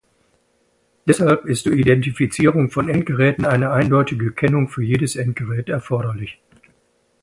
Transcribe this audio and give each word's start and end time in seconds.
Deshalb 1.05 1.45
ist 1.45 1.65
zur 1.65 1.73
Identifizierung 1.73 2.71
von 2.71 2.89
Endgeräten 2.89 3.45
eine 3.45 3.69
eindeutige 3.69 4.31
Kennung 4.31 4.67
für 4.67 4.81
jedes 4.81 5.15
Endgerät 5.15 5.69
erforderlich. 5.69 6.39